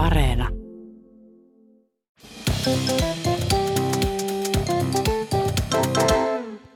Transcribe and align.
Areena. 0.00 0.48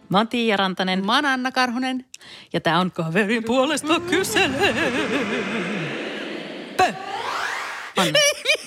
Mä 0.08 0.18
oon 0.18 0.28
Tiia 0.28 0.56
Rantanen 0.56 1.06
Mä 1.06 1.14
oon 1.14 1.24
Anna 1.26 1.52
Karhunen. 1.52 2.04
ja 2.52 2.60
tää 2.60 2.78
on 2.78 2.90
kaverin 2.90 3.44
puolesta 3.44 4.00
kyselee. 4.00 4.74
Anna, 7.96 8.18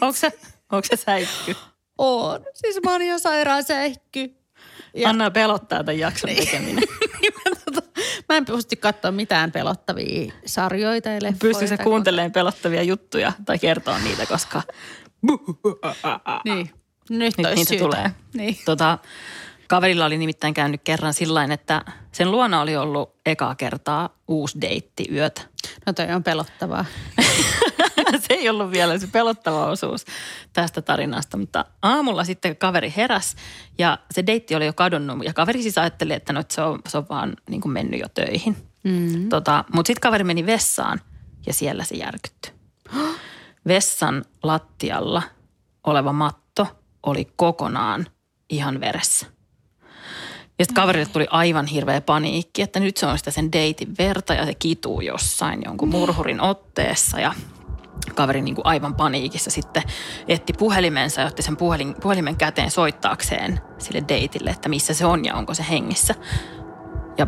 onko 0.02 0.18
se, 0.18 0.32
onko 0.71 0.88
se 0.89 0.96
säikky? 0.96 1.55
Oon. 1.98 2.39
Siis 2.54 2.80
mä 2.86 2.92
oon 2.92 3.02
ihan 3.02 3.20
sairaan 3.20 3.64
sähky. 3.64 4.36
Ja- 4.94 5.10
Anna 5.10 5.32
pelottaa 5.32 5.84
tämän 5.84 6.00
jakson 6.00 6.30
tekeminen. 6.36 6.84
mä 8.30 8.38
en 8.38 8.46
pysty 8.46 8.75
katsoa 8.75 9.12
mitään 9.12 9.52
pelottavia 9.52 10.34
sarjoja 10.46 11.02
tai 11.02 11.18
leffoja. 11.21 11.78
Kuuntelemaan 11.84 12.32
pelottavia 12.32 12.84
juttuja 12.84 13.34
tai 13.46 13.60
kertoa 13.60 14.00
niitä, 14.00 14.25
koska 14.25 14.61
ko- 15.32 16.42
Niin. 16.46 16.69
Nyt, 17.10 17.38
nyt 17.38 17.55
niitä 17.55 17.69
syytä. 17.69 17.83
tulee. 17.83 18.11
Niin. 18.33 18.57
Tota, 18.66 18.97
kaverilla 19.68 20.05
oli 20.05 20.18
nimittäin 20.18 20.54
käynyt 20.54 20.82
kerran 20.83 21.14
sillä 21.14 21.43
että 21.43 21.82
sen 22.11 22.32
luona 22.32 22.61
oli 22.61 22.75
ollut 22.78 23.14
ekaa 23.25 23.55
kertaa 23.55 24.10
uusi 24.28 24.61
deitti 24.61 25.05
yötä. 25.11 25.41
No 25.86 25.94
toi 25.94 26.11
on 26.11 26.24
pelottavaa. 26.24 26.86
se 28.28 28.34
ei 28.34 28.50
ollut 28.50 28.71
vielä 28.71 28.97
se 28.97 29.07
pelottava 29.07 29.66
osuus 29.66 30.06
tästä 30.54 30.82
tarinasta, 30.82 31.38
mutta 31.38 31.66
aamulla 31.82 32.23
sitten 32.23 32.58
kaveri 32.58 32.94
heräs 32.97 33.36
ja 33.78 33.97
se 34.11 34.25
deitti 34.28 34.56
oli 34.56 34.66
jo 34.66 34.73
kadonnut 34.73 35.25
ja 35.25 35.33
kaveri 35.33 35.61
siis 35.61 35.78
ajatteli, 35.78 36.14
että 36.14 36.33
no, 36.33 36.39
että 36.39 36.56
se, 36.56 36.61
on, 36.61 36.80
se 36.88 36.97
on 36.97 37.06
vaan 37.09 37.33
niin 37.50 37.61
kuin 37.61 37.72
mennyt 37.72 38.00
jo 38.00 38.08
töihin. 38.09 38.58
Mm. 38.83 39.30
Tota, 39.30 39.66
mutta 39.73 39.88
sitten 39.88 40.02
kaveri 40.02 40.23
meni 40.23 40.45
vessaan 40.45 41.02
ja 41.45 41.53
siellä 41.53 41.83
se 41.83 41.95
järkyttyi. 41.95 42.52
Vessan 43.67 44.25
lattialla 44.44 45.23
oleva 45.83 46.14
matto 46.14 46.67
oli 47.03 47.28
kokonaan 47.35 48.08
ihan 48.50 48.80
veressä. 48.80 49.25
Ja 50.59 50.66
sitten 50.66 50.75
kaverille 50.75 51.09
tuli 51.13 51.28
aivan 51.30 51.66
hirveä 51.66 52.02
paniikki, 52.02 52.61
että 52.61 52.80
nyt 52.80 52.97
se 52.97 53.05
on 53.05 53.17
sitä 53.17 53.31
sen 53.31 53.52
deitin 53.52 53.95
verta 53.97 54.33
ja 54.33 54.45
se 54.45 54.53
kituu 54.53 55.02
jossain 55.02 55.61
jonkun 55.66 55.89
murhurin 55.89 56.41
otteessa 56.41 57.19
ja 57.19 57.33
kaveri 58.16 58.42
niin 58.42 58.56
kuin 58.56 58.66
aivan 58.66 58.95
paniikissa 58.95 59.52
sitten 59.52 59.84
etti 60.28 60.53
puhelimensa 60.53 61.22
ja 61.22 61.28
otti 61.28 61.42
sen 61.42 61.58
puhelin, 61.58 61.95
puhelimen 62.02 62.36
käteen 62.36 62.72
soittaakseen 62.72 63.59
sille 63.78 64.03
deitille, 64.09 64.50
että 64.50 64.70
missä 64.70 64.94
se 64.94 65.06
on 65.06 65.26
ja 65.26 65.36
onko 65.36 65.53
se 65.53 65.66
hengissä. 65.70 66.16
Ja 67.18 67.28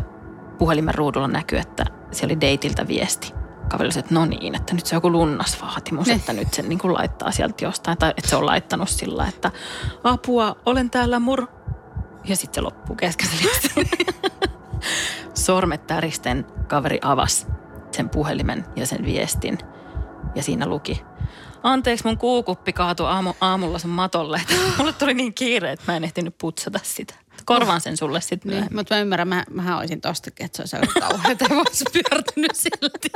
puhelimen 0.58 0.94
ruudulla 0.94 1.28
näkyy, 1.28 1.58
että 1.58 1.84
se 2.12 2.26
oli 2.26 2.40
deitiltä 2.40 2.88
viesti. 2.88 3.32
Kaveri 3.68 3.86
oli, 3.86 3.98
että 3.98 4.14
no 4.14 4.24
niin, 4.24 4.54
että 4.54 4.74
nyt 4.74 4.86
se 4.86 4.94
on 4.94 4.96
joku 4.96 5.12
lunnasvaatimus, 5.12 6.06
Ne. 6.06 6.14
että 6.14 6.32
nyt 6.32 6.54
se 6.54 6.62
niin 6.62 6.78
kuin 6.78 6.94
laittaa 6.94 7.30
sieltä 7.30 7.64
jostain. 7.64 7.98
Tai 7.98 8.10
että 8.16 8.30
se 8.30 8.36
on 8.36 8.46
laittanut 8.46 8.88
sillä, 8.88 9.26
että 9.28 9.50
apua, 10.04 10.56
olen 10.66 10.90
täällä 10.90 11.20
mur... 11.20 11.46
Ja 12.24 12.36
sitten 12.36 12.54
se 12.54 12.60
loppuu 12.60 12.96
kesken. 12.96 13.28
Sormet 15.34 15.86
täristen 15.86 16.46
kaveri 16.68 16.98
avasi 17.02 17.46
sen 17.92 18.08
puhelimen 18.08 18.64
ja 18.76 18.86
sen 18.86 19.04
viestin. 19.04 19.58
Ja 20.34 20.42
siinä 20.42 20.66
luki, 20.66 21.02
anteeksi 21.62 22.06
mun 22.06 22.18
kuukuppi 22.18 22.72
kaatui 22.72 23.06
aamu, 23.06 23.34
aamulla 23.40 23.78
sun 23.78 23.90
matolle. 23.90 24.42
Mulle 24.78 24.92
tuli 24.92 25.14
niin 25.14 25.34
kiire, 25.34 25.72
että 25.72 25.92
mä 25.92 25.96
en 25.96 26.04
ehtinyt 26.04 26.38
putsata 26.38 26.80
sitä. 26.82 27.14
Korvaan 27.44 27.80
sen 27.80 27.96
sulle 27.96 28.20
sitten 28.20 28.52
Niin, 28.52 28.68
mutta 28.76 28.94
mä 28.94 29.00
ymmärrän, 29.00 29.28
mä, 29.28 29.44
mähän 29.50 29.78
olisin 29.78 30.00
tostakin, 30.00 30.46
että 30.46 30.56
se 30.56 30.62
olisi 30.62 30.76
aika 30.76 31.00
kauheaa, 31.08 31.32
että 31.32 31.46
voisi 31.50 31.84
pyörtynyt 31.92 32.50
silti. 32.54 33.10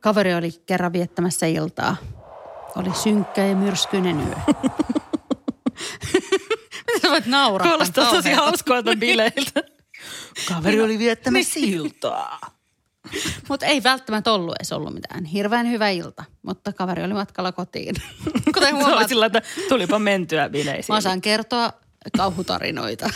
Kaveri 0.00 0.34
oli 0.34 0.50
kerran 0.66 0.92
viettämässä 0.92 1.46
iltaa. 1.46 1.96
Oli 2.76 2.94
synkkä 2.94 3.44
ja 3.44 3.56
myrskyinen 3.56 4.20
yö. 4.20 4.34
Mitä 6.86 6.98
sä 7.02 7.10
voit 7.10 7.26
nauraa? 7.26 7.68
Kuulostaa 7.68 8.10
tosi 8.10 8.32
hauskoilta 8.32 8.96
bileiltä. 8.96 9.62
Kaveri 10.48 10.80
oli 10.82 10.98
viettämässä 10.98 11.60
iltaa. 11.62 12.40
Mutta 13.48 13.66
ei 13.66 13.82
välttämättä 13.82 14.32
ollut 14.32 14.54
edes 14.54 14.72
ollut 14.72 14.94
mitään. 14.94 15.24
Hirveän 15.24 15.70
hyvä 15.70 15.88
ilta, 15.88 16.24
mutta 16.42 16.72
kaveri 16.72 17.04
oli 17.04 17.14
matkalla 17.14 17.52
kotiin. 17.52 17.94
Kuten 18.54 18.74
huomaat, 18.76 19.08
sillä, 19.08 19.26
että 19.26 19.42
tulipa 19.68 19.98
mentyä 19.98 20.48
bileisiin. 20.48 20.94
mä 20.94 20.96
osaan 20.96 21.20
kertoa 21.20 21.72
kauhutarinoita. 22.16 23.10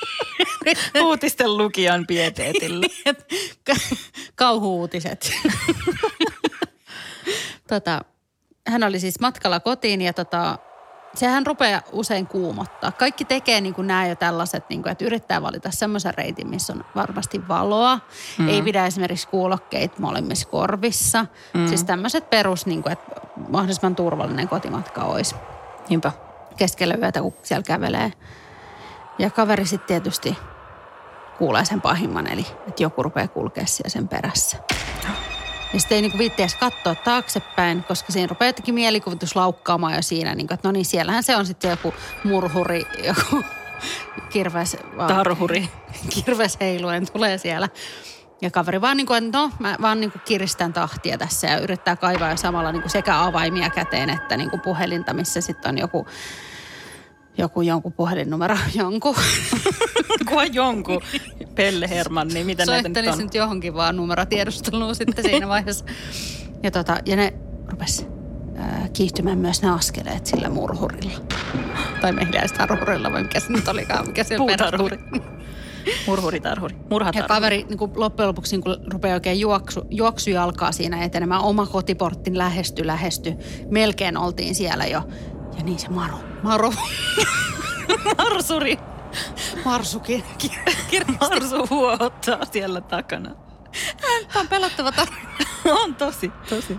Uutisten 1.04 1.56
lukijan 1.56 2.06
pieteetillä. 2.06 2.86
Ka- 3.66 3.96
Kauhuutiset. 4.34 5.32
tota, 7.68 8.00
hän 8.66 8.84
oli 8.84 9.00
siis 9.00 9.20
matkalla 9.20 9.60
kotiin 9.60 10.00
ja 10.02 10.12
tota, 10.12 10.58
sehän 11.14 11.46
rupeaa 11.46 11.80
usein 11.92 12.26
kuumottaa. 12.26 12.92
Kaikki 12.92 13.24
tekee 13.24 13.60
niin 13.60 13.74
kuin 13.74 13.86
nämä 13.86 14.06
jo 14.06 14.14
tällaiset, 14.16 14.64
niin 14.68 14.82
kuin, 14.82 14.92
että 14.92 15.04
yrittää 15.04 15.42
valita 15.42 15.70
semmoisen 15.70 16.14
reitin, 16.14 16.48
missä 16.48 16.72
on 16.72 16.84
varmasti 16.94 17.48
valoa. 17.48 17.98
Mm. 18.38 18.48
Ei 18.48 18.62
pidä 18.62 18.86
esimerkiksi 18.86 19.28
kuulokkeita 19.28 19.94
molemmissa 19.98 20.48
korvissa. 20.48 21.26
Mm. 21.54 21.68
Siis 21.68 21.84
tämmöiset 21.84 22.30
perus, 22.30 22.66
niin 22.66 22.82
kuin, 22.82 22.92
että 22.92 23.20
mahdollisimman 23.48 23.96
turvallinen 23.96 24.48
kotimatka 24.48 25.04
olisi 25.04 25.34
Niinpä. 25.88 26.12
keskellä 26.56 26.94
yötä, 26.94 27.20
kun 27.20 27.34
siellä 27.42 27.62
kävelee. 27.62 28.12
Ja 29.18 29.30
kaveri 29.30 29.66
sitten 29.66 29.86
tietysti 29.86 30.38
kuulee 31.38 31.64
sen 31.64 31.80
pahimman, 31.80 32.26
eli 32.26 32.46
että 32.68 32.82
joku 32.82 33.02
rupeaa 33.02 33.28
kulkea 33.28 33.66
siellä 33.66 33.88
sen 33.88 34.08
perässä. 34.08 34.56
Ja 35.72 35.80
sitten 35.80 35.96
ei 35.96 36.02
niinku 36.02 36.18
viitti 36.18 36.42
edes 36.42 36.54
katsoa 36.54 36.94
taaksepäin, 36.94 37.84
koska 37.84 38.12
siinä 38.12 38.26
rupeaa 38.26 38.48
jotenkin 38.48 38.74
mielikuvitus 38.74 39.36
laukkaamaan 39.36 39.94
jo 39.94 40.02
siinä, 40.02 40.34
niinku, 40.34 40.54
että 40.54 40.68
no 40.68 40.72
niin, 40.72 40.84
siellähän 40.84 41.22
se 41.22 41.36
on 41.36 41.46
sitten 41.46 41.70
joku 41.70 41.94
murhuri, 42.24 42.86
joku 43.04 43.44
kirves, 44.32 44.76
vaan, 44.96 45.14
Tarhuri. 45.14 45.68
kirves 46.14 46.58
heiluen 46.60 47.06
tulee 47.12 47.38
siellä. 47.38 47.68
Ja 48.42 48.50
kaveri 48.50 48.80
vaan 48.80 48.96
niin 48.96 49.06
kuin, 49.06 49.24
että 49.24 49.38
no 49.38 49.50
mä 49.58 49.76
vaan 49.82 50.00
niin 50.00 50.12
kuin 50.12 50.22
kiristän 50.24 50.72
tahtia 50.72 51.18
tässä 51.18 51.46
ja 51.46 51.58
yrittää 51.58 51.96
kaivaa 51.96 52.30
ja 52.30 52.36
samalla 52.36 52.72
niin 52.72 52.82
kuin 52.82 52.90
sekä 52.90 53.22
avaimia 53.22 53.70
käteen 53.70 54.10
että 54.10 54.36
niin 54.36 54.50
kuin 54.50 54.60
puhelinta, 54.60 55.14
missä 55.14 55.40
sitten 55.40 55.68
on 55.68 55.78
joku, 55.78 56.06
joku 57.38 57.62
jonkun 57.62 57.92
puhelinnumero, 57.92 58.56
jonkun. 58.74 59.14
Kunhan 60.28 60.54
jonkun 60.54 61.00
Pelle 61.54 61.88
Herman, 61.88 62.28
niin 62.28 62.46
mitä 62.46 62.66
näitä 62.66 62.88
nyt 62.88 63.12
on? 63.12 63.18
nyt 63.18 63.34
johonkin 63.34 63.74
vaan 63.74 63.96
numerotiedusteluun 63.96 64.94
sitten 64.94 65.24
siinä 65.24 65.48
vaiheessa. 65.48 65.84
Ja, 66.62 66.70
tota, 66.70 66.98
ja 67.06 67.16
ne 67.16 67.34
rupes 67.68 68.06
ää, 68.56 68.88
kiihtymään 68.92 69.38
myös 69.38 69.62
ne 69.62 69.70
askeleet 69.70 70.26
sillä 70.26 70.48
murhurilla. 70.48 71.20
Tai 72.00 72.12
mehiläistarhurilla, 72.12 73.12
vai 73.12 73.22
mikä 73.22 73.40
se 73.40 73.52
nyt 73.52 73.68
olikaan, 73.68 74.06
mikä 74.06 74.24
se 74.24 74.36
Puutarhuri. 74.36 74.98
Murhuritarhuri. 76.06 76.74
Ja 76.74 76.82
Murhatarhuri. 76.90 77.28
kaveri 77.28 77.66
niin 77.68 77.78
kuin 77.78 77.92
loppujen 77.94 78.28
lopuksi 78.28 78.56
niin 78.56 78.64
kuin 78.64 78.76
rupeaa 78.92 79.14
oikein 79.14 79.40
juoksu, 79.40 79.82
juoksujalkaa 79.90 80.72
siinä 80.72 81.04
etenemään. 81.04 81.40
Oma 81.40 81.66
kotiporttin 81.66 82.38
lähesty, 82.38 82.86
lähesty. 82.86 83.34
Melkein 83.70 84.16
oltiin 84.16 84.54
siellä 84.54 84.86
jo. 84.86 85.02
Ja 85.58 85.62
niin 85.64 85.78
se 85.78 85.88
Maru, 85.88 86.16
Maru, 86.42 86.74
Marsuri. 88.18 88.78
Marsukin. 89.64 90.24
Marsu 91.20 91.66
huottaa 91.70 92.44
siellä 92.52 92.80
takana. 92.80 93.30
Tämä 94.00 94.40
on 94.40 94.48
pelottava 94.48 94.92
tarina. 94.92 95.20
On 95.82 95.94
tosi, 95.94 96.32
tosi. 96.48 96.78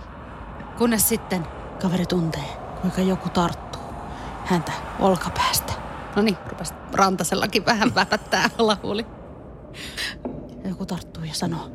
Kunnes 0.78 1.08
sitten 1.08 1.46
kaveri 1.82 2.06
tuntee, 2.06 2.44
kuinka 2.80 3.00
joku 3.00 3.28
tarttuu 3.28 3.82
häntä 4.44 4.72
olkapäästä. 4.98 5.72
No 6.16 6.22
niin, 6.22 6.36
rupesi 6.46 6.74
rantasellakin 6.92 7.66
vähän 7.66 7.94
väpättää 7.94 8.50
lauli. 8.58 9.06
Ja 10.64 10.68
joku 10.68 10.86
tarttuu 10.86 11.24
ja 11.24 11.34
sanoo, 11.34 11.70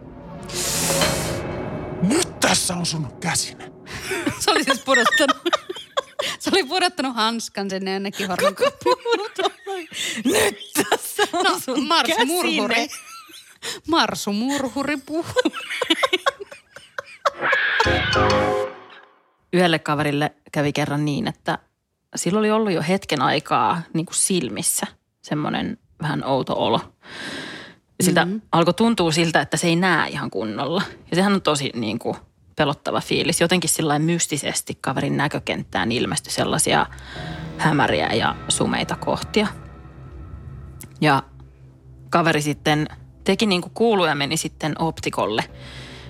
Nyt 2.02 2.40
tässä 2.40 2.76
on 2.76 2.86
sun 2.86 3.08
käsinä. 3.20 3.64
se 4.40 4.52
oli 4.52 4.64
siis 4.64 4.80
pudottanut, 4.80 5.38
se 6.40 6.50
oli 6.54 6.64
pudottanut 6.64 7.16
hanskan 7.16 7.70
sinne 7.70 7.94
jonnekin 7.94 8.28
horron 8.28 8.56
Nyt 10.26 10.56
tässä 10.74 11.24
on 11.34 11.44
No, 11.44 11.60
sun 11.60 11.88
Marsu 11.88 12.16
käsine. 12.16 12.34
Murhuri. 12.34 12.88
Marsu 13.88 14.34
Murhuri 14.34 14.98
puhuu. 14.98 15.52
Yhdelle 19.54 19.80
kaverille 19.80 20.32
kävi 20.52 20.74
kerran 20.74 21.06
niin, 21.06 21.28
että 21.28 21.60
sillä 22.16 22.40
oli 22.40 22.52
ollut 22.52 22.74
jo 22.74 22.82
hetken 22.88 23.22
aikaa 23.22 23.82
niin 23.94 24.06
kuin 24.06 24.16
silmissä 24.16 24.88
semmoinen 25.22 25.78
vähän 26.02 26.24
outo 26.24 26.54
olo. 26.54 26.82
Siltä 28.04 28.26
mm-hmm. 28.26 28.42
alkoi 28.52 28.74
tuntua 28.74 29.12
siltä, 29.12 29.42
että 29.42 29.58
se 29.58 29.68
ei 29.68 29.76
näe 29.76 30.10
ihan 30.10 30.30
kunnolla. 30.30 30.82
Ja 31.12 31.16
sehän 31.16 31.34
on 31.34 31.42
tosi 31.42 31.72
niin 31.76 32.00
kuin 32.00 32.18
pelottava 32.58 33.02
fiilis. 33.02 33.42
Jotenkin 33.42 33.70
sillä 33.70 34.00
mystisesti 34.00 34.78
kaverin 34.82 35.18
näkökenttään 35.18 35.92
ilmestyi 35.92 36.34
sellaisia 36.34 36.86
hämäriä 37.58 38.14
ja 38.14 38.36
sumeita 38.48 38.96
kohtia. 38.96 39.48
Ja 41.02 41.24
kaveri 42.10 42.42
sitten 42.42 42.88
teki 43.24 43.46
niin 43.46 43.62
kuin 43.62 43.72
kuului 43.74 44.08
ja 44.08 44.16
meni 44.16 44.38
sitten 44.38 44.76
optikolle 44.80 45.44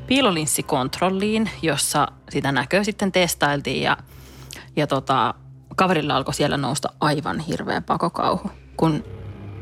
piilolinssikontrolliin, 0.08 1.50
jossa 1.62 2.08
sitä 2.30 2.52
näköä 2.52 2.84
sitten 2.84 3.12
testailtiin 3.12 3.84
ja, 3.84 3.98
ja 4.76 4.88
tota, 4.88 5.34
kaverilla 5.76 6.16
alkoi 6.16 6.34
siellä 6.34 6.58
nousta 6.58 6.90
aivan 7.00 7.40
hirveä 7.40 7.82
pakokauhu, 7.82 8.52
kun 8.78 9.04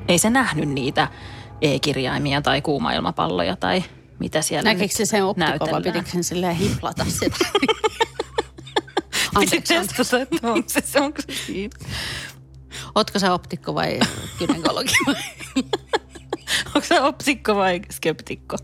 ei 0.08 0.18
se 0.18 0.30
nähnyt 0.30 0.70
niitä 0.70 1.08
e-kirjaimia 1.62 2.42
tai 2.42 2.62
kuumailmapalloja 2.62 3.56
tai 3.56 3.84
mitä 4.20 4.42
siellä 4.42 4.74
Näkikö 4.74 4.96
se 4.96 5.06
sen 5.06 5.24
optikko 5.26 5.50
vai 5.50 5.50
näytellään. 5.50 5.84
pitikö 5.84 6.10
sen 6.10 6.24
silleen 6.24 6.56
hiplata 6.56 7.06
sitä? 7.10 7.46
Anteeksi, 9.36 9.74
testata, 9.74 10.22
että 10.22 10.52
onko 10.52 10.70
se, 10.70 11.00
onko 11.00 11.22
se 11.22 11.46
siinä. 11.46 11.78
Ootko 12.96 13.20
sä 13.20 13.34
optikko 13.34 13.76
vai 13.76 14.00
gynekologi? 14.40 14.94
Onko 16.66 16.88
se 16.88 17.02
opsikko 17.02 17.56
vai 17.56 17.82
skeptikko? 17.92 18.58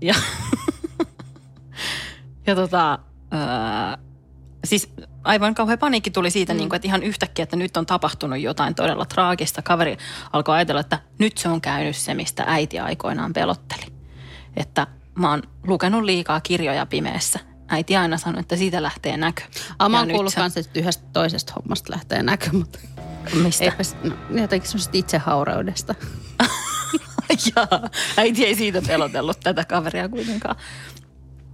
Ja, 0.00 0.14
ja 2.46 2.54
tota, 2.54 2.98
ää, 3.30 3.98
siis 4.64 4.92
aivan 5.24 5.54
kauhean 5.54 5.78
paniikki 5.78 6.10
tuli 6.10 6.30
siitä, 6.30 6.52
mm. 6.52 6.56
niin 6.56 6.68
kuin, 6.68 6.76
että 6.76 6.88
ihan 6.88 7.02
yhtäkkiä, 7.02 7.42
että 7.42 7.56
nyt 7.56 7.76
on 7.76 7.86
tapahtunut 7.86 8.40
jotain 8.40 8.74
todella 8.74 9.06
traagista. 9.06 9.62
Kaveri 9.62 9.96
alkoi 10.32 10.54
ajatella, 10.56 10.80
että 10.80 10.98
nyt 11.18 11.38
se 11.38 11.48
on 11.48 11.60
käynyt 11.60 11.96
se, 11.96 12.14
mistä 12.14 12.44
äiti 12.46 12.78
aikoinaan 12.78 13.32
pelotteli. 13.32 13.99
Että 14.56 14.86
mä 15.14 15.30
oon 15.30 15.42
lukenut 15.66 16.02
liikaa 16.04 16.40
kirjoja 16.40 16.86
pimeässä. 16.86 17.38
Äiti 17.68 17.96
aina 17.96 18.18
sanoi, 18.18 18.40
että 18.40 18.56
siitä 18.56 18.82
lähtee 18.82 19.16
näkö. 19.16 19.42
Ah, 19.78 19.90
mä 19.90 19.98
oon 19.98 20.08
kuullut 20.08 20.32
se- 20.32 20.40
kanssa, 20.40 20.60
että 20.60 20.80
yhdestä 20.80 21.04
toisesta 21.12 21.52
hommasta 21.56 21.92
lähtee 21.92 22.22
näkö, 22.22 22.50
mutta 22.52 22.78
Mistä? 23.42 23.64
eipä, 23.64 23.82
no, 24.04 24.40
jotenkin 24.40 24.70
semmoisesta 24.70 24.98
itsehaureudesta. 24.98 25.94
Jaa, 27.56 27.88
äiti 28.16 28.44
ei 28.46 28.54
siitä 28.54 28.82
pelotellut 28.86 29.40
tätä 29.40 29.64
kaveria 29.64 30.08
kuitenkaan. 30.08 30.56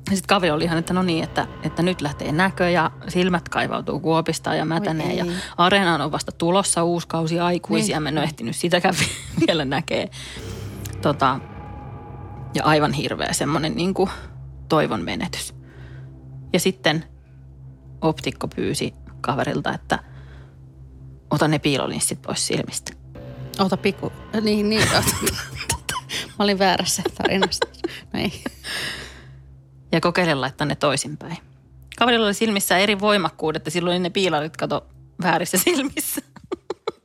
Sitten 0.09 0.27
kaveri 0.29 0.51
oli 0.51 0.65
ihan, 0.65 0.79
että 0.79 0.95
no 0.95 1.03
niin, 1.03 1.25
että, 1.25 1.47
että 1.63 1.83
nyt 1.83 2.01
lähtee 2.01 2.33
näkö 2.33 2.71
ja 2.71 2.91
silmät 3.09 3.49
kaivautuu 3.49 4.01
kuopista 4.01 4.55
ja 4.55 4.65
mätänee. 4.65 5.15
Ja 5.15 5.25
areenaan 5.57 6.01
on 6.01 6.13
vasta 6.13 6.33
tulossa 6.33 6.85
uusi 6.85 7.09
kausi 7.09 7.41
aikuisia. 7.41 7.97
Niin. 7.97 8.03
Mä 8.03 8.09
en 8.09 8.19
ole 8.19 8.25
ehtinyt 8.25 8.57
sitäkään 8.57 8.95
vielä 9.47 9.65
näkee. 9.65 10.11
Tota, 11.03 11.41
ja 12.57 12.65
aivan 12.65 12.93
hirveä 12.93 13.33
semmoinen 13.33 13.77
niin 13.77 13.95
kuin 13.95 14.11
toivon 14.69 15.05
menetys. 15.05 15.55
Ja 16.53 16.61
sitten 16.61 17.05
optikko 18.01 18.49
pyysi 18.49 18.95
kaverilta, 19.21 19.75
että 19.75 19.99
ota 21.31 21.49
ne 21.49 21.59
piilolinssit 21.59 22.23
pois 22.23 22.47
silmistä. 22.47 22.93
Ota 23.59 23.77
pikku. 23.77 24.13
Niin, 24.41 24.69
niin. 24.71 24.89
Mä 26.39 26.45
olin 26.45 26.59
väärässä 26.59 27.03
tarinasta. 27.15 27.67
No 28.13 28.21
ei. 28.21 28.45
ja 29.93 30.01
kokeile 30.01 30.35
laittaa 30.35 30.67
ne 30.67 30.75
toisinpäin. 30.75 31.39
Kaverilla 31.99 32.27
oli 32.27 32.35
silmissä 32.35 32.79
eri 32.79 33.01
voimakkuudet 33.01 33.65
ja 33.65 33.71
silloin 33.71 34.03
ne 34.03 34.11
piilarit 34.11 34.57
kato 34.57 34.87
väärissä 35.23 35.59
silmissä. 35.59 36.23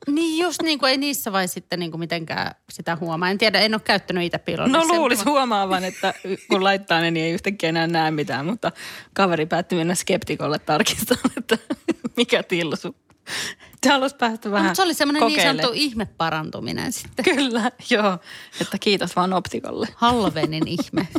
Niin 0.08 0.44
just 0.44 0.62
niin 0.62 0.80
kuin 0.80 0.90
ei 0.90 0.98
niissä 0.98 1.32
vai 1.32 1.48
sitten 1.48 1.80
niin 1.80 1.92
kuin 1.92 2.00
mitenkään 2.00 2.56
sitä 2.70 2.96
huomaa. 2.96 3.30
En 3.30 3.38
tiedä, 3.38 3.60
en 3.60 3.74
ole 3.74 3.82
käyttänyt 3.86 4.24
itse 4.24 4.38
piilolla. 4.38 4.78
No 4.78 4.88
luulisi 4.88 5.26
huomaavan, 5.26 5.84
että 5.84 6.14
kun 6.50 6.64
laittaa 6.64 7.02
ne, 7.02 7.12
niin 7.12 7.26
ei 7.26 7.32
yhtäkkiä 7.32 7.70
enää 7.70 7.88
näe 7.88 8.12
mitään, 8.12 8.46
mutta 8.46 8.72
kaveri 9.14 9.46
päätti 9.46 9.76
mennä 9.76 9.96
skeptikolle 9.96 10.60
tarkistamaan, 10.60 11.32
että 11.38 11.58
mikä 12.18 12.44
tilsu. 12.44 12.96
Se 13.84 13.90
halusi 13.90 14.16
päästä 14.16 14.52
vähän 14.52 14.66
Mutta 14.66 14.76
se 14.76 14.82
oli 14.84 14.94
semmoinen 14.94 15.28
niin 15.28 15.42
sanottu 15.42 15.72
ihmeparantuminen 15.74 16.92
sitten. 16.92 17.26
Kyllä, 17.26 17.72
joo. 17.90 18.18
Että 18.62 18.78
kiitos 18.78 19.16
vaan 19.16 19.34
optikolle. 19.34 19.88
Halloweenin 19.96 20.68
ihme. 20.68 21.08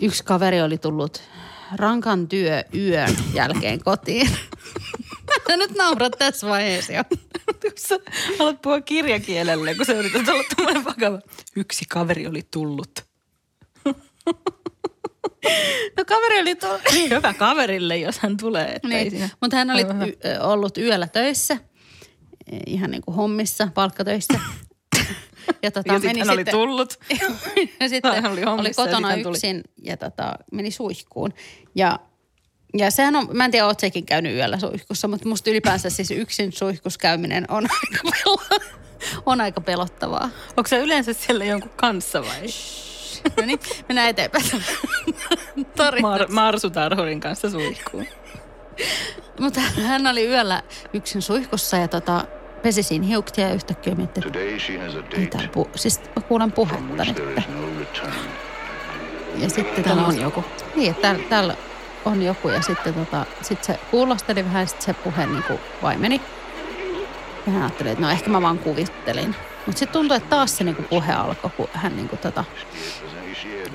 Yksi 0.00 0.24
kaveri 0.24 0.62
oli 0.62 0.78
tullut 0.78 1.22
rankan 1.74 2.28
työ 2.28 2.64
yön 2.74 3.16
jälkeen 3.34 3.84
kotiin. 3.84 4.30
Mä 5.48 5.56
nyt 5.56 5.70
naurat 5.70 6.12
tässä 6.18 6.46
vaiheessa 6.48 6.92
jo. 6.92 7.04
Kun 7.62 7.70
sä 7.76 7.98
alat 8.38 8.62
puhua 8.62 8.80
kirjakielelle, 8.80 9.74
kun 9.74 9.86
sä 9.86 9.92
yrität 9.92 10.28
olla 10.28 10.44
tämmöinen 10.56 10.84
vakava. 10.84 11.18
Yksi 11.56 11.84
kaveri 11.88 12.26
oli 12.26 12.42
tullut. 12.50 12.92
No 15.96 16.04
kaveri 16.06 16.40
oli 16.40 16.54
tullut. 16.54 16.80
Hyvä 17.16 17.34
kaverille, 17.34 17.96
jos 17.96 18.18
hän 18.18 18.36
tulee. 18.36 18.80
Niin. 18.88 19.30
Mutta 19.40 19.56
hän 19.56 19.70
oli 19.70 19.82
y- 19.82 20.38
ollut 20.40 20.78
yöllä 20.78 21.06
töissä, 21.06 21.56
e, 22.52 22.56
ihan 22.66 22.90
niin 22.90 23.02
kuin 23.02 23.14
hommissa, 23.14 23.68
palkkatöissä. 23.74 24.40
Ja, 25.62 25.70
tota, 25.70 25.92
Ja 25.92 26.00
sitten 26.00 26.18
hän 26.26 26.30
oli 26.30 26.44
tullut. 26.44 26.98
ja 27.80 27.88
sitten 27.88 28.22
Hän 28.22 28.32
oli 28.32 28.44
oli, 28.44 28.68
ja 28.68 28.74
kotona 28.76 29.08
sitten 29.08 29.22
tuli. 29.22 29.32
yksin 29.36 29.62
ja 29.82 29.96
tota, 29.96 30.32
meni 30.52 30.70
suihkuun. 30.70 31.32
Ja, 31.74 31.98
ja 32.78 32.90
sehän 32.90 33.16
on, 33.16 33.28
mä 33.32 33.44
en 33.44 33.50
tiedä, 33.50 33.66
oot 33.66 33.80
sekin 33.80 34.06
käynyt 34.06 34.34
yöllä 34.34 34.58
suihkussa, 34.58 35.08
mutta 35.08 35.28
musta 35.28 35.50
ylipäänsä 35.50 35.90
siis 35.90 36.10
yksin 36.10 36.52
suihkus 36.52 36.98
käyminen 36.98 37.44
on 37.48 37.66
aika, 37.82 38.08
pel- 38.08 38.64
on 39.26 39.40
aika 39.40 39.60
pelottavaa. 39.60 40.30
Onko 40.56 40.68
se 40.68 40.78
yleensä 40.78 41.12
siellä 41.12 41.44
jonkun 41.44 41.70
kanssa 41.76 42.22
vai? 42.22 42.46
No 43.36 43.46
niin, 43.46 43.58
mennään 43.88 44.08
eteenpäin. 44.08 44.44
Mar- 46.02 46.32
Marsutarhurin 46.32 47.20
kanssa 47.20 47.50
suihkuun. 47.50 48.06
Mutta 49.40 49.60
hän 49.60 50.06
oli 50.06 50.26
yöllä 50.26 50.62
yksin 50.92 51.22
suihkussa 51.22 51.76
ja 51.76 51.88
tota, 51.88 52.24
pesi 52.62 52.82
siinä 52.82 53.06
hiuksia 53.06 53.48
ja 53.48 53.54
yhtäkkiä 53.54 53.94
mietti, 53.94 54.20
että 54.26 54.38
mitä 55.18 55.38
pu- 55.38 55.68
siis 55.76 56.00
mä 56.16 56.22
kuulen 56.22 56.52
puhetta 56.52 57.04
nyt. 57.04 57.18
no. 57.48 58.08
Ja 59.36 59.50
sitten 59.50 59.84
Täällä 59.84 60.02
tota- 60.02 60.06
on 60.06 60.20
joku. 60.20 60.44
Niin, 60.74 60.90
että 60.90 61.02
täällä, 61.02 61.22
täällä 61.28 61.56
on 62.04 62.22
joku 62.22 62.48
ja 62.48 62.62
sitten 62.62 62.94
tota, 62.94 63.26
sit 63.42 63.64
se 63.64 63.78
kuulosteli 63.90 64.44
vähän 64.44 64.60
ja 64.60 64.66
sitten 64.66 64.86
se 64.86 64.94
puhe 64.94 65.26
niin 65.26 65.42
kuin 65.42 65.58
vaimeni. 65.82 66.20
Ja 67.46 67.52
hän 67.52 67.62
ajatteli, 67.62 67.88
että 67.88 68.02
no 68.02 68.10
ehkä 68.10 68.30
mä 68.30 68.42
vaan 68.42 68.58
kuvittelin. 68.58 69.34
Mutta 69.66 69.78
sitten 69.78 69.92
tuntui, 69.92 70.16
että 70.16 70.28
taas 70.30 70.56
se 70.56 70.64
niin 70.64 70.76
kuin 70.76 70.88
puhe 70.88 71.12
alkoi, 71.12 71.50
kun 71.56 71.68
hän, 71.72 71.96
niin 71.96 72.08
kuin 72.08 72.18
tota, 72.18 72.44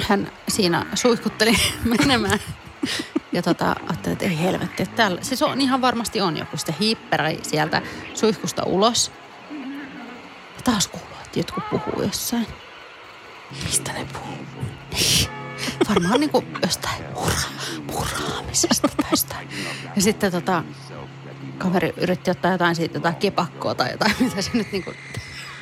hän 0.08 0.32
siinä 0.50 0.86
suihkutteli 0.94 1.56
menemään. 2.00 2.40
Ja 3.32 3.42
tota, 3.42 3.76
ajattelin, 3.88 4.14
että 4.14 4.26
ei 4.26 4.40
helvetti, 4.40 4.84
että 4.84 4.96
täällä, 4.96 5.22
siis 5.22 5.42
on, 5.42 5.62
ihan 5.62 5.82
varmasti 5.82 6.22
on 6.22 6.38
joku 6.38 6.58
sitten 6.58 6.76
hiipperäi 6.80 7.40
sieltä 7.44 7.82
suihkusta 8.14 8.64
ulos. 8.64 9.12
Ja 10.56 10.62
taas 10.64 10.88
kuuluu, 10.88 11.18
että 11.26 11.40
jotkut 11.40 11.70
puhuu 11.70 12.02
jossain. 12.02 12.48
Mistä 13.64 13.94
ne 13.94 14.08
puhuu? 14.14 14.38
Varmaan 15.90 16.20
niin 16.20 16.30
kuin 16.30 16.48
jostain 16.62 17.04
mura, 17.14 17.36
muraamisesta 17.94 18.88
tai 18.88 19.06
jostain. 19.12 19.50
Ja 19.96 20.02
sitten 20.02 20.32
tota, 20.32 20.64
kaveri 21.58 21.94
yritti 21.98 22.32
ottaa 22.32 22.52
jotain 22.52 22.76
siitä, 22.76 22.98
jotain 22.98 23.16
kepakkoa 23.16 23.76
tai 23.76 23.92
jotain, 23.92 24.16
mitä 24.20 24.42
se 24.42 24.50
nyt 24.54 24.72
niin 24.72 24.84
kuin, 24.84 24.98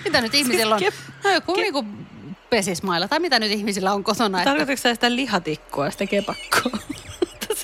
mitä 0.06 0.22
nyt 0.22 0.34
ihmisillä 0.34 0.76
on. 0.76 0.82
kep- 0.82 1.12
No 1.24 1.30
joku 1.32 1.54
niin 1.56 1.74
kuin 1.74 2.08
pesismailla 2.50 3.08
tai 3.08 3.20
mitä 3.20 3.40
nyt 3.40 3.52
ihmisillä 3.52 3.94
on 3.94 4.04
kotona. 4.04 4.38
Että, 4.38 4.50
Tarkoitatko 4.50 4.82
sä 4.82 4.94
sitä 4.94 5.16
lihatikkua, 5.16 5.92
sitä 5.92 6.06
kepakkoa? 6.06 6.72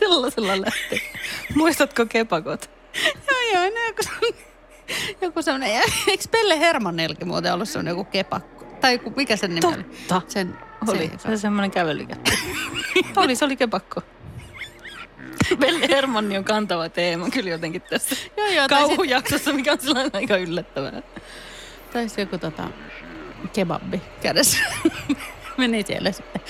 Sellaisella 0.01 0.61
lähtee. 0.61 0.99
Muistatko 1.55 2.05
kepakot? 2.05 2.69
joo, 3.05 3.39
joo, 3.53 3.63
no 3.63 3.79
joku, 3.87 4.35
joku 5.21 5.41
semmoinen, 5.41 5.75
ja 5.75 5.81
eikö 6.07 6.23
Pelle 6.31 6.59
Hermannilkin 6.59 7.27
muuten 7.27 7.53
ollut 7.53 7.69
semmoinen 7.69 7.91
joku 7.91 8.03
kepakko? 8.03 8.65
Tai 8.81 8.93
joku, 8.93 9.13
mikä 9.15 9.35
sen 9.35 9.55
nimi 9.55 9.73
oli? 9.73 9.83
Totta. 9.83 10.21
Sen, 10.27 10.57
Oli. 10.87 11.07
Se, 11.07 11.17
Se 11.17 11.27
oli 11.27 11.37
semmoinen 11.37 11.71
kävelykäppi. 11.71 12.31
oli, 13.15 13.35
se 13.35 13.45
oli 13.45 13.55
kepakko. 13.55 14.01
Pelle 15.59 15.87
Hermanni 15.89 16.37
on 16.37 16.43
kantava 16.43 16.89
teema 16.89 17.29
kyllä 17.29 17.49
jotenkin 17.49 17.81
tässä 17.81 18.15
Joo, 18.37 18.47
joo, 18.47 18.67
tai 18.67 18.79
sit- 18.79 18.87
kauhujaksossa, 18.87 19.53
mikä 19.53 19.71
on 19.71 19.79
sellainen 19.81 20.11
aika 20.13 20.37
yllättävää. 20.37 21.01
Tai 21.93 22.07
joku 22.17 22.37
tota, 22.37 22.63
kebabbi 23.53 24.01
kädessä. 24.21 24.57
Meni 25.57 25.83
siellä 25.87 26.11
sitten. 26.11 26.41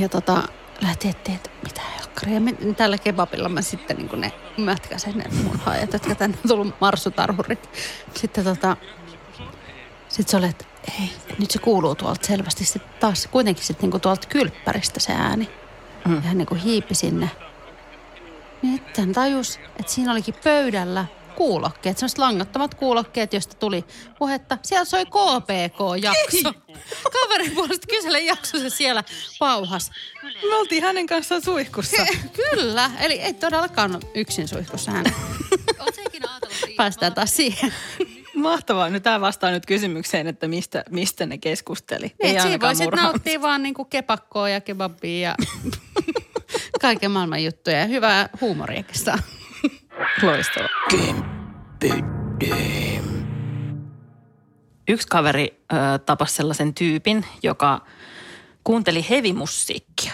Ja 0.00 0.08
tota, 0.08 0.42
lähti 0.82 1.08
etsiä, 1.08 1.34
että 1.34 1.50
mitä 1.62 1.80
helkkaria. 1.98 2.40
Me- 2.40 2.74
Tällä 2.76 2.98
kebabilla 2.98 3.48
mä 3.48 3.62
sitten 3.62 3.96
niin 3.96 4.20
ne 4.20 4.32
mätkäsen 4.56 5.18
ne 5.18 5.24
murhaajat, 5.44 5.92
jotka 5.92 6.14
tänne 6.14 6.38
on 6.44 6.48
tullut 6.48 6.80
marssutarhurit. 6.80 7.70
Sitten 8.14 8.44
tota, 8.44 8.76
sitten 10.08 10.30
se 10.30 10.36
oli, 10.36 10.46
että 10.46 10.64
ei, 11.00 11.12
nyt 11.38 11.50
se 11.50 11.58
kuuluu 11.58 11.94
tuolta 11.94 12.26
selvästi 12.26 12.64
sitten 12.64 12.92
taas 13.00 13.28
kuitenkin 13.30 13.64
sitten 13.64 13.90
niin 13.90 14.00
tuolta 14.00 14.28
kylppäristä 14.28 15.00
se 15.00 15.12
ääni. 15.12 15.48
Mm. 16.06 16.14
Ja 16.14 16.20
hän 16.20 16.38
niin 16.38 16.46
kuin 16.46 16.60
hiipi 16.60 16.94
sinne. 16.94 17.30
Niin 18.62 18.74
sitten 18.74 19.04
hän 19.04 19.14
tajus, 19.14 19.58
että 19.80 19.92
siinä 19.92 20.12
olikin 20.12 20.34
pöydällä 20.44 21.04
kuulokkeet, 21.36 21.98
sellaiset 21.98 22.18
langattomat 22.18 22.74
kuulokkeet, 22.74 23.32
joista 23.32 23.54
tuli 23.54 23.84
puhetta. 24.18 24.58
Siellä 24.62 24.84
soi 24.84 25.04
KPK-jakso. 25.04 26.52
Kaverin 27.12 27.54
puolesta 27.54 27.86
kyselen 27.86 28.26
jakso 28.26 28.58
se 28.58 28.70
siellä 28.70 29.04
pauhas. 29.38 29.90
Me 30.22 30.54
oltiin 30.54 30.82
hänen 30.82 31.06
kanssaan 31.06 31.42
suihkussa. 31.42 32.06
Kyllä, 32.32 32.90
eli 33.00 33.14
ei 33.14 33.34
todellakaan 33.34 33.96
ole 33.96 34.02
yksin 34.14 34.48
suihkussa 34.48 34.90
hän. 34.90 35.04
Päästään 36.76 37.14
taas 37.14 37.36
siihen. 37.36 37.72
mahtavaa. 38.34 38.90
Nyt 38.90 39.02
tämä 39.02 39.20
vastaa 39.20 39.50
nyt 39.50 39.66
kysymykseen, 39.66 40.26
että 40.26 40.48
mistä, 40.48 40.84
mistä 40.90 41.26
ne 41.26 41.38
keskusteli. 41.38 42.06
Niin, 42.22 42.30
siinä 42.30 42.42
ainakaan 42.42 42.76
voisit 42.76 42.94
nauttia 42.94 43.42
vaan 43.42 43.62
niinku 43.62 43.84
kepakkoa 43.84 44.48
ja 44.48 44.60
kebabia 44.60 45.28
ja 45.28 45.34
kaiken 46.80 47.10
maailman 47.10 47.44
juttuja. 47.44 47.78
Ja 47.78 47.84
hyvää 47.84 48.28
huumoriakin 48.40 48.98
saa. 48.98 49.18
Loistavaa. 50.22 50.68
Yksi 54.88 55.08
kaveri 55.08 55.64
ö, 55.72 55.98
tapasi 55.98 56.34
sellaisen 56.34 56.74
tyypin, 56.74 57.24
joka 57.42 57.80
kuunteli 58.64 59.06
hevimusiikkia. 59.10 60.12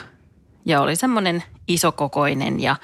Ja 0.64 0.80
oli 0.80 0.96
semmoinen 0.96 1.42
isokokoinen 1.68 2.60
ja 2.60 2.76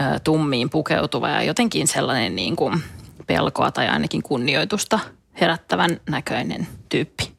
ö, 0.00 0.18
tummiin 0.24 0.70
pukeutuva 0.70 1.28
ja 1.28 1.42
jotenkin 1.42 1.88
sellainen 1.88 2.36
niin 2.36 2.56
kuin 2.56 2.82
pelkoa 3.26 3.70
tai 3.70 3.88
ainakin 3.88 4.22
kunnioitusta 4.22 5.00
herättävän 5.40 6.00
näköinen 6.10 6.66
tyyppi. 6.88 7.32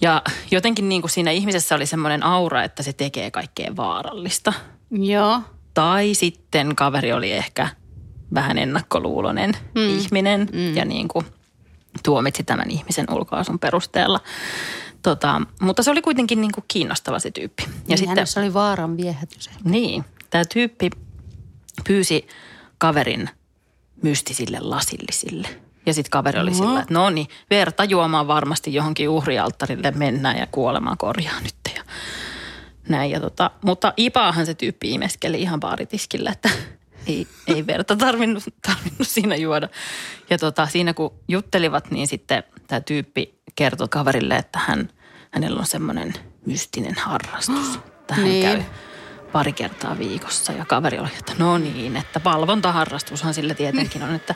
Ja 0.00 0.22
jotenkin 0.50 0.88
niin 0.88 1.02
kuin 1.02 1.10
siinä 1.10 1.30
ihmisessä 1.30 1.74
oli 1.74 1.86
semmoinen 1.86 2.22
aura, 2.22 2.64
että 2.64 2.82
se 2.82 2.92
tekee 2.92 3.30
kaikkea 3.30 3.76
vaarallista. 3.76 4.52
Joo. 4.90 5.40
Tai 5.74 6.14
sitten 6.14 6.76
kaveri 6.76 7.12
oli 7.12 7.32
ehkä 7.32 7.68
vähän 8.34 8.58
ennakkoluuloinen 8.58 9.52
mm. 9.74 9.98
ihminen 9.98 10.48
mm. 10.52 10.76
ja 10.76 10.84
niin 10.84 11.08
kuin 11.08 11.26
tuomitsi 12.02 12.44
tämän 12.44 12.70
ihmisen 12.70 13.06
ulkoasun 13.10 13.58
perusteella. 13.58 14.20
Tota, 15.02 15.42
mutta 15.60 15.82
se 15.82 15.90
oli 15.90 16.02
kuitenkin 16.02 16.40
niin 16.40 16.52
kuin 16.52 16.64
kiinnostava 16.68 17.18
se 17.18 17.30
tyyppi. 17.30 17.62
Ja 17.62 17.70
Ja 17.88 17.96
sitten, 17.96 18.16
hänessä 18.16 18.40
oli 18.40 18.54
vaaran 18.54 18.96
viehätys. 18.96 19.50
niin, 19.64 20.04
tämä 20.30 20.44
tyyppi 20.44 20.90
pyysi 21.86 22.26
kaverin 22.78 23.30
mystisille 24.02 24.58
lasillisille. 24.60 25.48
Ja 25.86 25.94
sitten 25.94 26.10
kaveri 26.10 26.40
oli 26.40 26.54
sillä, 26.54 26.80
että 26.80 26.94
no 26.94 27.10
niin, 27.10 27.26
verta 27.50 27.84
juomaan 27.84 28.28
varmasti 28.28 28.74
johonkin 28.74 29.08
uhrialttarille 29.08 29.90
mennään 29.90 30.38
ja 30.38 30.46
kuolemaan 30.46 30.98
korjaa 30.98 31.40
nyt. 31.40 31.54
Ja 31.76 31.82
näin. 32.88 33.10
Ja 33.10 33.20
tota, 33.20 33.50
mutta 33.64 33.92
Ipaahan 33.96 34.46
se 34.46 34.54
tyyppi 34.54 34.90
imeskeli 34.90 35.42
ihan 35.42 35.60
baaritiskillä, 35.60 36.30
että 36.30 36.50
ei, 37.06 37.26
ei 37.46 37.66
verta 37.66 37.96
tarvinnut, 37.96 38.42
tarvinnut 38.66 39.08
siinä 39.08 39.36
juoda. 39.36 39.68
Ja 40.30 40.38
tota, 40.38 40.66
siinä 40.66 40.94
kun 40.94 41.14
juttelivat, 41.28 41.90
niin 41.90 42.08
sitten 42.08 42.42
tämä 42.66 42.80
tyyppi 42.80 43.34
kertoi 43.54 43.88
kaverille, 43.88 44.36
että 44.36 44.58
hän, 44.58 44.88
hänellä 45.30 45.60
on 45.60 45.66
semmoinen 45.66 46.14
mystinen 46.46 46.94
harrastus. 46.94 47.74
Että 48.02 48.14
hän 48.14 48.24
Niin. 48.24 48.42
käy 48.42 48.62
pari 49.32 49.52
kertaa 49.52 49.98
viikossa 49.98 50.52
ja 50.52 50.64
kaveri 50.64 50.98
oli, 50.98 51.08
että 51.18 51.32
no 51.38 51.58
niin, 51.58 51.96
että 51.96 52.20
valvontaharrastushan 52.24 53.34
sille 53.34 53.54
tietenkin 53.54 54.02
on, 54.02 54.14
että 54.14 54.34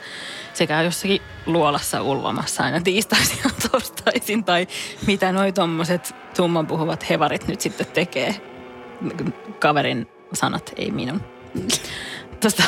se 0.53 0.67
käy 0.67 0.85
jossakin 0.85 1.21
luolassa 1.45 2.01
ulvomassa 2.01 2.63
aina 2.63 2.81
tiistaisin 2.81 3.37
ja 3.43 3.49
torstaisin 3.71 4.43
tai 4.43 4.67
mitä 5.07 5.31
noi 5.31 5.51
tommoset 5.51 6.15
tummanpuhuvat 6.35 7.09
hevarit 7.09 7.47
nyt 7.47 7.61
sitten 7.61 7.87
tekee. 7.87 8.41
Kaverin 9.59 10.07
sanat, 10.33 10.73
ei 10.75 10.91
minun. 10.91 11.21
Tosta, 12.39 12.63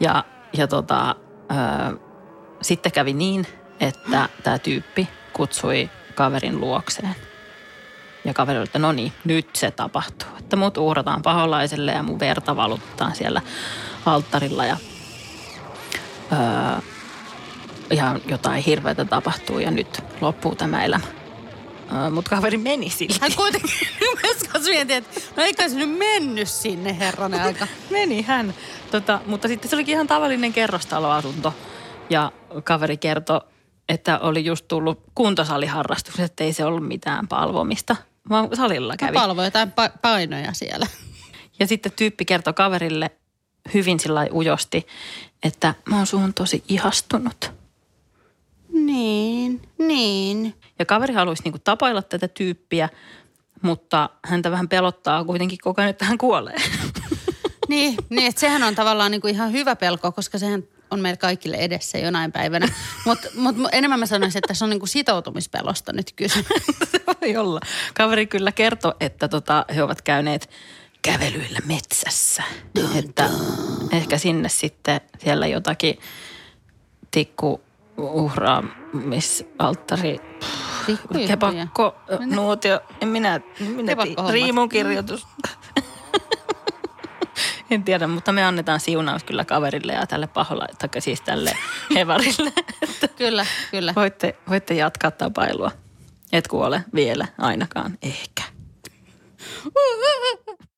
ja 0.00 0.24
ja 0.56 0.66
tota, 0.66 1.16
ö, 1.50 1.98
sitten 2.62 2.92
kävi 2.92 3.12
niin, 3.12 3.46
että 3.80 4.28
tämä 4.42 4.58
tyyppi 4.58 5.08
kutsui 5.32 5.90
kaverin 6.14 6.60
luokseen. 6.60 7.16
Ja 8.24 8.34
kaveri 8.34 8.58
oli, 8.58 8.64
että 8.64 8.78
no 8.78 8.92
niin, 8.92 9.12
nyt 9.24 9.48
se 9.56 9.70
tapahtuu. 9.70 10.28
Että 10.38 10.56
mut 10.56 10.76
uhrataan 10.76 11.22
paholaiselle 11.22 11.92
ja 11.92 12.02
mun 12.02 12.20
verta 12.20 12.56
valutetaan 12.56 13.14
siellä 13.16 13.42
alttarilla 14.06 14.64
ja, 14.66 14.76
öö, 16.32 16.80
ja 17.90 18.20
jotain 18.26 18.62
hirveätä 18.62 19.04
tapahtuu 19.04 19.58
ja 19.58 19.70
nyt 19.70 20.04
loppuu 20.20 20.54
tämä 20.54 20.84
elämä. 20.84 21.06
Öö, 21.92 22.10
Mutta 22.10 22.30
kaveri 22.36 22.58
meni 22.58 22.90
silti. 22.90 23.18
Hän 23.20 23.32
kuitenkin 23.36 23.70
myös 24.22 24.68
mietin, 24.68 24.96
että 24.96 25.20
no 25.36 25.42
eikä 25.42 25.68
se 25.68 25.76
nyt 25.76 25.98
mennyt 25.98 26.48
sinne 26.48 26.98
herranen 26.98 27.40
aika. 27.46 27.66
Meni 27.90 28.22
hän. 28.22 28.54
Tota, 28.90 29.20
mutta 29.26 29.48
sitten 29.48 29.70
se 29.70 29.76
olikin 29.76 29.92
ihan 29.92 30.06
tavallinen 30.06 30.52
kerrostaloasunto. 30.52 31.54
Ja 32.10 32.32
kaveri 32.64 32.96
kertoi, 32.96 33.40
että 33.88 34.18
oli 34.18 34.44
just 34.44 34.68
tullut 34.68 35.02
kuntosaliharrastus, 35.14 36.20
että 36.20 36.44
ei 36.44 36.52
se 36.52 36.64
ollut 36.64 36.88
mitään 36.88 37.28
palvomista, 37.28 37.96
vaan 38.30 38.48
salilla 38.56 38.96
kävi. 38.96 39.12
Palvoi 39.12 39.44
jotain 39.44 39.68
pa- 39.68 39.98
painoja 40.02 40.52
siellä. 40.52 40.86
Ja 41.58 41.66
sitten 41.66 41.92
tyyppi 41.92 42.24
kertoi 42.24 42.54
kaverille 42.54 43.10
hyvin 43.74 44.00
sillä 44.00 44.26
ujosti, 44.32 44.86
että 45.42 45.74
mä 45.88 45.96
oon 45.96 46.06
suhun 46.06 46.34
tosi 46.34 46.64
ihastunut. 46.68 47.52
Niin, 48.86 49.62
niin. 49.78 50.54
Ja 50.78 50.84
kaveri 50.84 51.14
haluaisi 51.14 51.42
niinku 51.42 51.58
tapailla 51.58 52.02
tätä 52.02 52.28
tyyppiä, 52.28 52.88
mutta 53.62 54.10
häntä 54.24 54.50
vähän 54.50 54.68
pelottaa 54.68 55.24
kuitenkin 55.24 55.58
koko 55.62 55.80
ajan, 55.80 55.90
että 55.90 56.04
hän 56.04 56.18
kuolee. 56.18 56.56
Niin, 57.68 57.96
niin 58.10 58.26
että 58.26 58.40
sehän 58.40 58.62
on 58.62 58.74
tavallaan 58.74 59.10
niinku 59.10 59.26
ihan 59.26 59.52
hyvä 59.52 59.76
pelko, 59.76 60.12
koska 60.12 60.38
sehän 60.38 60.62
on 60.90 61.00
meillä 61.00 61.16
kaikille 61.16 61.56
edessä 61.56 61.98
jonain 61.98 62.32
päivänä. 62.32 62.68
Mutta 63.06 63.28
mut 63.34 63.56
enemmän 63.72 64.00
mä 64.00 64.06
sanoisin, 64.06 64.38
että 64.38 64.54
se 64.54 64.64
on 64.64 64.70
niinku 64.70 64.86
sitoutumispelosta 64.86 65.92
nyt 65.92 66.12
kysymys. 66.16 66.46
Se 66.92 67.00
voi 67.06 67.36
olla. 67.36 67.60
Kaveri 67.94 68.26
kyllä 68.26 68.52
kertoi, 68.52 68.94
että 69.00 69.28
tota, 69.28 69.64
he 69.74 69.82
ovat 69.82 70.02
käyneet 70.02 70.50
kävelyillä 71.02 71.60
metsässä. 71.66 72.42
Että 72.94 73.30
ehkä 73.92 74.18
sinne 74.18 74.48
sitten 74.48 75.00
siellä 75.24 75.46
jotakin 75.46 75.98
tikku 77.10 77.60
uhraaamisalttari, 77.96 80.20
Tikkuja. 80.86 81.26
kepakko, 81.26 81.96
nuotio, 82.26 82.80
en 83.00 83.08
minä, 83.08 83.40
minä 83.76 83.92
riimunkirjoitus. 84.32 85.26
en 87.70 87.84
tiedä, 87.84 88.06
mutta 88.06 88.32
me 88.32 88.44
annetaan 88.44 88.80
siunaus 88.80 89.24
kyllä 89.24 89.44
kaverille 89.44 89.92
ja 89.92 90.06
tälle 90.06 90.26
paholla, 90.26 90.66
tai 90.78 90.88
siis 91.00 91.20
tälle 91.20 91.52
hevarille. 91.94 92.52
Että 92.82 93.08
Kyllä, 93.08 93.46
kyllä. 93.70 93.92
Voitte, 93.96 94.36
voitte 94.48 94.74
jatkaa 94.74 95.10
tapailua. 95.10 95.70
Et 96.32 96.48
kuole 96.48 96.84
vielä 96.94 97.26
ainakaan, 97.38 97.98
ehkä. 98.02 98.42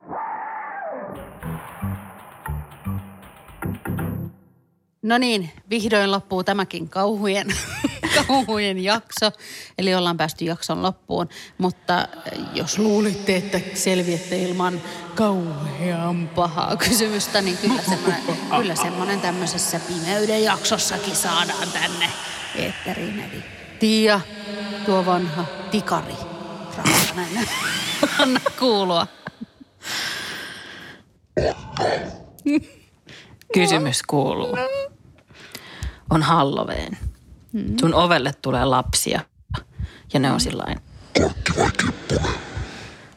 No 5.06 5.18
niin, 5.18 5.50
vihdoin 5.70 6.10
loppuu 6.10 6.44
tämäkin 6.44 6.88
kauhujen, 6.88 7.46
kauhujen 8.26 8.84
jakso. 8.84 9.30
Eli 9.78 9.94
ollaan 9.94 10.16
päästy 10.16 10.44
jakson 10.44 10.82
loppuun. 10.82 11.28
Mutta 11.58 11.98
äh, 11.98 12.06
jos 12.54 12.78
luulitte, 12.78 13.36
että 13.36 13.60
selviätte 13.74 14.38
ilman 14.38 14.82
kauhean 15.14 16.30
pahaa 16.34 16.76
kysymystä, 16.76 17.40
niin 17.40 17.58
kyllä 17.58 17.82
semmoinen, 17.82 18.22
kyllä 18.60 18.74
semmoinen 18.74 19.20
tämmöisessä 19.20 19.80
pimeyden 19.88 20.44
jaksossakin 20.44 21.16
saadaan 21.16 21.68
tänne 21.72 22.08
eetteriin. 22.54 23.20
Eli 23.20 23.44
Tiia, 23.78 24.20
tuo 24.86 25.06
vanha 25.06 25.44
tikari. 25.70 26.14
Anna 28.18 28.40
kuulua. 28.58 29.06
Kysymys 33.54 34.02
kuuluu. 34.02 34.56
On 36.10 36.22
Halloween. 36.22 36.98
Sun 37.80 37.94
ovelle 37.94 38.32
tulee 38.42 38.64
lapsia 38.64 39.20
ja 40.12 40.20
ne 40.20 40.32
on 40.32 40.40
sillain. 40.40 40.80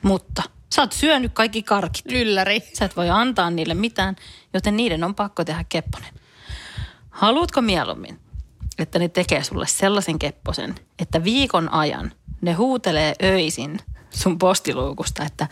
Mutta 0.01 0.43
sä 0.75 0.81
oot 0.81 0.91
syönyt 0.91 1.31
kaikki 1.33 1.63
karkit. 1.63 2.11
Ylläri. 2.11 2.59
Sä 2.73 2.85
et 2.85 2.95
voi 2.97 3.09
antaa 3.09 3.49
niille 3.49 3.73
mitään, 3.73 4.15
joten 4.53 4.77
niiden 4.77 5.03
on 5.03 5.15
pakko 5.15 5.45
tehdä 5.45 5.65
kepponen. 5.69 6.13
Haluatko 7.09 7.61
mieluummin, 7.61 8.19
että 8.77 8.99
ne 8.99 9.07
tekee 9.07 9.43
sulle 9.43 9.67
sellaisen 9.67 10.19
kepposen, 10.19 10.75
että 10.99 11.23
viikon 11.23 11.73
ajan 11.73 12.11
ne 12.41 12.53
huutelee 12.53 13.15
öisin 13.23 13.79
sun 14.09 14.37
postiluukusta, 14.37 15.23
että 15.23 15.47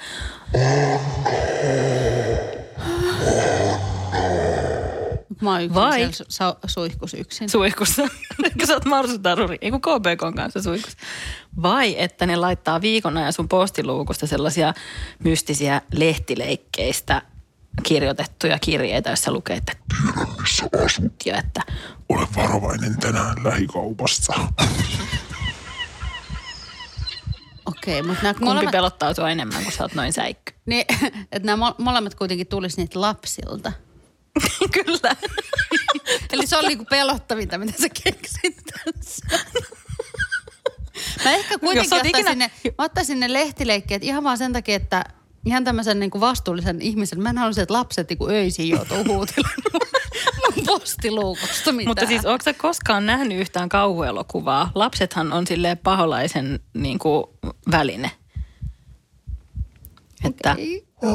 Mä 5.41 5.51
oon 5.51 5.61
yksin 5.61 5.75
Vai? 5.75 6.09
siellä 6.29 6.53
su- 6.53 6.59
suihkus 6.67 7.13
yksin. 7.13 7.49
suihkussa, 7.49 8.01
kun 8.59 8.67
sä 8.67 8.73
oot 8.73 8.85
marsutaruri, 8.85 9.57
ei 9.61 9.71
kun 9.71 9.81
KPKn 9.81 10.35
kanssa 10.35 10.61
suihkussa. 10.61 10.97
Vai 11.61 11.95
että 12.01 12.25
ne 12.25 12.35
laittaa 12.35 12.81
viikon 12.81 13.17
ajan 13.17 13.33
sun 13.33 13.47
postiluukusta 13.47 14.27
sellaisia 14.27 14.73
mystisiä 15.23 15.81
lehtileikkeistä 15.93 17.21
kirjoitettuja 17.83 18.59
kirjeitä, 18.59 19.09
joissa 19.09 19.31
lukee, 19.31 19.55
että 19.57 19.73
Missä 20.41 20.65
asut? 20.85 21.13
ja 21.25 21.37
että 21.37 21.61
Ole 22.09 22.27
varovainen 22.35 22.97
tänään 22.99 23.43
lähikaupassa. 23.43 24.33
Okei, 27.65 28.01
mutta 28.03 28.23
nämä 28.23 28.33
kumpi 28.33 28.45
molemmat, 28.45 28.71
pelottaa 28.71 29.13
sua 29.13 29.29
enemmän, 29.29 29.63
kun 29.63 29.71
sä 29.71 29.83
oot 29.83 29.95
noin 29.95 30.13
säikky. 30.13 30.53
niin, 30.65 30.85
että 31.31 31.45
nämä 31.45 31.69
mo- 31.69 31.75
molemmat 31.77 32.15
kuitenkin 32.15 32.47
tulisi 32.47 32.77
niitä 32.77 33.01
lapsilta. 33.01 33.71
Kyllä. 34.85 35.15
Eli 36.33 36.47
se 36.47 36.57
oli 36.57 36.67
niinku 36.67 36.85
pelottavinta, 36.85 37.57
mitä 37.57 37.81
sä 37.81 37.89
keksit 38.03 38.63
tässä. 38.65 39.27
Mä 41.23 41.31
ehkä 41.31 41.59
kuitenkin 41.59 41.93
ottaisin, 41.93 42.19
ikinä- 42.19 42.35
ne, 42.35 42.51
mä 42.63 42.85
ottaisin 42.85 43.19
ne 43.19 43.33
lehtileikkeet 43.33 44.03
ihan 44.03 44.23
vaan 44.23 44.37
sen 44.37 44.53
takia, 44.53 44.75
että 44.75 45.03
ihan 45.45 45.63
tämmöisen 45.63 45.99
niin 45.99 46.11
vastuullisen 46.19 46.81
ihmisen. 46.81 47.21
Mä 47.21 47.29
en 47.29 47.37
haluaisi, 47.37 47.61
että 47.61 47.73
lapset 47.73 48.09
niin 48.09 48.29
öisin 48.29 48.69
joutuu 48.69 49.03
huutelemaan 49.07 49.61
mun 50.55 50.65
postiluukosta 50.65 51.71
mitään. 51.71 51.87
Mutta 51.87 52.05
siis 52.05 52.25
onko 52.25 52.43
sä 52.43 52.53
koskaan 52.53 53.05
nähnyt 53.05 53.39
yhtään 53.39 53.69
kauhuelokuvaa? 53.69 54.71
Lapsethan 54.75 55.33
on 55.33 55.47
silleen 55.47 55.77
paholaisen 55.77 56.59
niin 56.73 56.99
kuin, 56.99 57.23
väline. 57.71 58.11
Että, 60.23 60.55
Ei. 61.03 61.09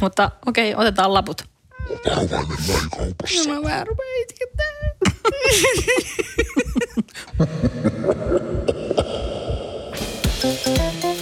mutta 0.00 0.30
okei, 0.46 0.74
okay, 0.74 0.80
otetaan 0.80 1.14
laput. 1.14 1.42
Varovainen 1.88 2.46
lähikaupassa. 2.68 3.48
No 3.48 3.54
mä 3.54 3.62
vähän 3.62 3.86
rupean 3.86 4.22
itkettää. 4.22 4.66